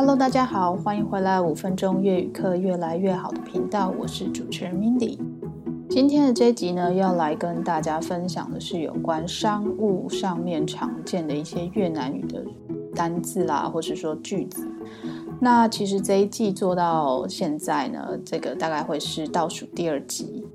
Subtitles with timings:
[0.00, 5.18] Hello，大家好，欢迎回来五分钟粤语课越来越好的频道，我是主持人 Mindy。
[5.90, 12.44] 今天的这一集呢，要来跟大家分享的是有关商务上面常见的一些越南语的
[12.94, 14.70] 单字啦，或是说句子。
[15.40, 20.46] 那其实这一季做到现在呢，这个大概会是倒数第二集。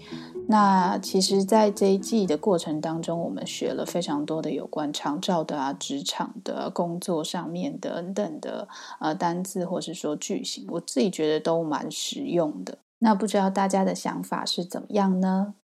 [0.47, 8.67] 那其实，在这一季的过程当中，我们学了非常多的有关长照的啊、职场的工作上面等等的
[8.99, 12.77] 呃单字，或是说句型，我自己觉得都蛮实用的。
[12.99, 15.55] 那不知道大家的想法是怎么样呢？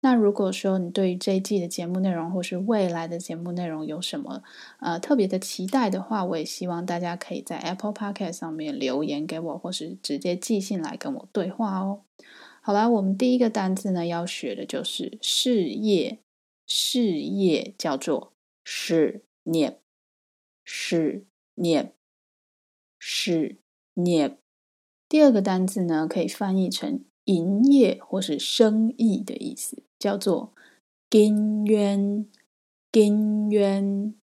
[0.00, 4.42] 那如果说你对于这一季的节目内容，或是未来的节目内容有什么
[4.80, 12.00] 呃特别的期待的话，我也希望大家可以在 Apple Podcast 上面留言给我，或是直接寄信来跟我对话哦。
[12.68, 16.18] 好啦，我们第一个单字呢，要学的就是事业，
[16.66, 19.80] 事业叫做事业，
[20.66, 21.94] 事业，
[22.98, 23.56] 事
[23.94, 24.36] 业。
[25.08, 30.52] 第二个单字呢，可以翻译成营业或是生意的意思，叫做
[31.08, 32.30] 经营，
[32.92, 34.14] 经营，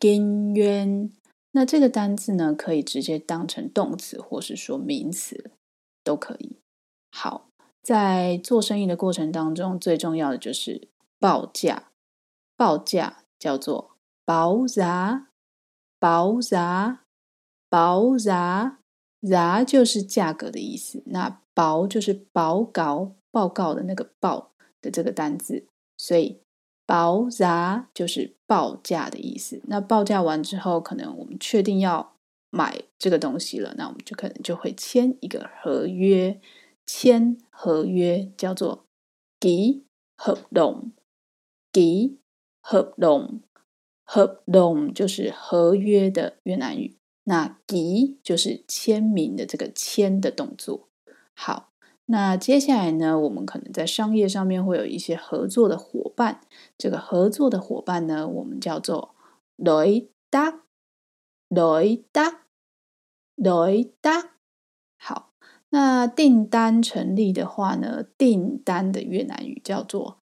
[0.00, 1.12] 经营。
[1.52, 5.52] 那这个单字呢，可以直接当成动词或是说名词，
[6.02, 6.56] 都可以。
[7.12, 7.48] 好。
[7.86, 10.88] 在做生意的过程当中，最重要的就是
[11.20, 11.92] 报价。
[12.56, 13.92] 报价叫做
[14.24, 15.28] 报价，
[16.00, 17.04] 报价，
[17.68, 18.78] 报价，
[19.22, 21.04] 价就是价格的意思。
[21.06, 24.50] 那报就是报告、报告的那个报
[24.82, 26.40] 的这个单字，所以
[26.84, 29.62] 报价就是报价的意思。
[29.68, 32.16] 那报价完之后，可能我们确定要
[32.50, 36.40] 买这个东西了，那我们就可能就会签一个合约。
[36.86, 38.86] 签合约叫做
[39.40, 39.82] ký
[40.16, 42.18] hợp đồng，ký
[42.62, 46.96] hợp đồng，hợp đồng 就是合约的越南语。
[47.24, 50.88] 那 ký 就是签名的这个签的动作。
[51.34, 51.72] 好，
[52.06, 56.40] 那接下来呢，我们可能在商业上面会有一些合作的伙伴。
[56.78, 59.16] 这个合作的伙伴呢，我们叫做
[59.58, 64.30] đối tác，đối tác，đối tác。
[65.70, 70.20] 那订单成立的话呢，订单的越南语叫做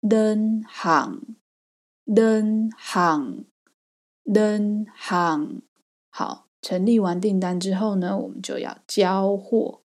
[0.00, 5.62] đơn hàng，đơn hàng，đơn hàng。
[6.08, 9.82] 好，成立完订单之后呢，我们就要交货，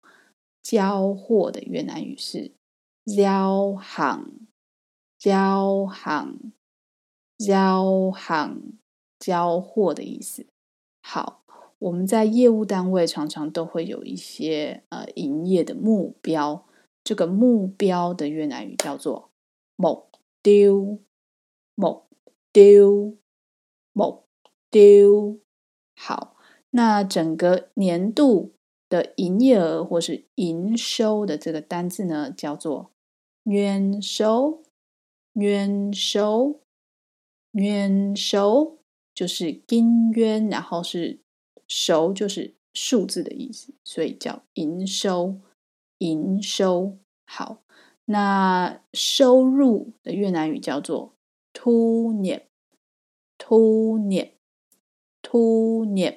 [0.61, 2.51] 交货的越南语是
[3.05, 8.61] giao hàng，giao hàng，giao hàng，
[9.19, 10.45] 交货的意思。
[11.01, 11.40] 好。
[11.81, 16.67] 我们在业务单位常常都会有一些呃营业的目标，
[17.03, 19.31] 这个目标的越南语叫做
[19.77, 20.03] mục
[20.43, 22.03] tiêu，mục
[22.53, 24.25] tiêu，mục
[24.69, 25.39] tiêu。
[25.95, 26.37] 好，
[26.69, 28.53] 那整个年度
[28.87, 32.91] 的营业额或是营收的这个单字呢，叫做
[33.43, 38.77] doanh số，doanh số，doanh số，
[39.15, 41.21] 就是金渊，然后是。
[41.73, 45.39] 收就是数字的意思，所以叫营收。
[45.99, 47.61] 营收好，
[48.05, 51.15] 那收入的越南语叫做
[51.53, 56.15] thu nhập，thu nhập，thu nhập。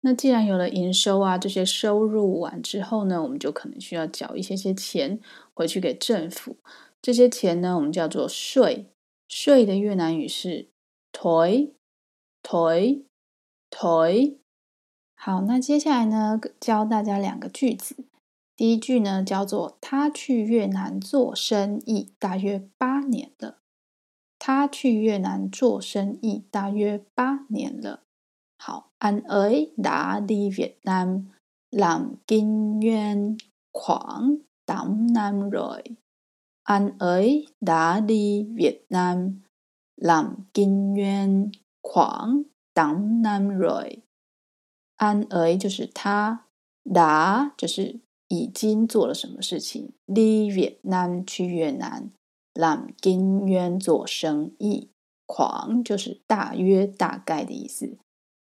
[0.00, 5.20] 那既然有了营收啊，这些收入完之后呢，我们就可能需要缴一些些钱
[5.52, 6.56] 回去给政府。
[7.02, 8.86] 这些钱呢，我们叫做税。
[9.28, 10.70] 税的越南语是
[11.12, 13.04] thuế，thuế。
[13.74, 14.38] 腿
[15.14, 18.04] 好，那接下来呢，教大家两个句子。
[18.54, 23.58] 第一句呢，叫做他去越南做生意大约八年了。
[24.38, 28.02] 他去越南做生意大约八年了。
[28.58, 31.30] 好，Anh ấy đã đi Việt Nam
[31.70, 33.36] làm kinh doanh
[33.72, 35.82] khoảng tám năm rồi。
[36.64, 39.40] Anh ấy đã đi Việt Nam
[39.96, 41.50] làm kinh doanh
[41.82, 42.42] khoảng
[42.74, 46.46] tám năm rồi，anh ấy 就是他
[46.84, 52.10] ，Da 就是已经做了什么事情，đi Việt Nam 去越南
[52.54, 54.90] ，làm kinh doanh 做生意
[55.26, 57.98] ，khoảng 就是大约大概的意思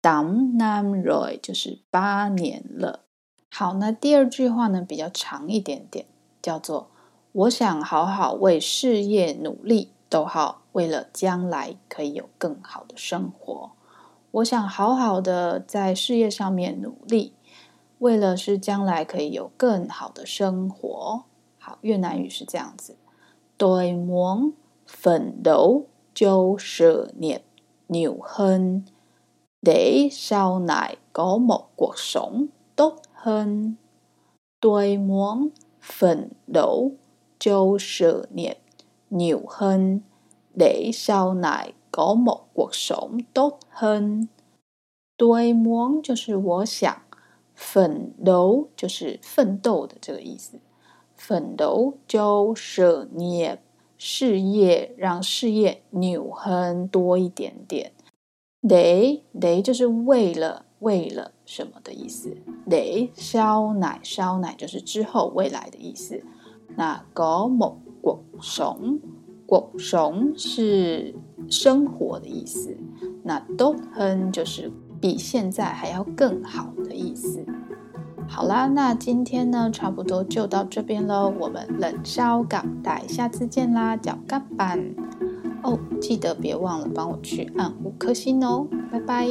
[0.02, 3.06] ，tám năm Roy 就是八年了。
[3.50, 6.06] 好，那第二句话呢，比较长一点点，
[6.42, 6.90] 叫做
[7.32, 13.72] 我想好好为事业努力，逗号，为了将来可以有更好的生活。
[14.32, 17.32] 我想好好的在事业上面努力，
[17.98, 21.24] 为了是将来可以有更好的生活。
[21.58, 22.96] 好，越南语是这样子
[23.58, 24.52] ：Tôi muốn
[24.86, 27.42] phấn đấu cho sự nghiệp
[27.88, 28.82] nhiều hơn
[29.60, 33.74] để sau này có một cuộc sống tốt hơn.
[34.60, 35.48] Tôi muốn
[35.80, 36.92] phấn đấu
[37.38, 38.58] cho sự nghiệp
[39.10, 40.00] nhiều hơn
[40.54, 44.28] để sau này 高某国雄都很
[45.16, 47.02] 对梦就是我想
[47.54, 50.60] 奋斗就是奋斗的这个意思。
[51.14, 53.58] 奋斗就是你
[53.98, 57.92] 事业让事业扭很多一点点。
[58.66, 62.36] 得得就是为了为了什么的意思。
[62.68, 66.22] 得烧奶烧奶就是之后未来的意思。
[66.76, 68.98] 那搞某国雄
[69.50, 71.14] sống，cuộc sống 是
[71.48, 72.76] 生活的意思。
[73.22, 74.70] 那 tốt hơn 就是。
[75.02, 77.42] 比现在还要更好的意思。
[78.28, 81.32] 好啦，那今天呢，差不多就到这边喽。
[81.40, 84.78] 我们冷烧港带，下次见啦，脚干板
[85.62, 89.26] 哦，记得别忘了帮我去按五颗星哦，拜拜。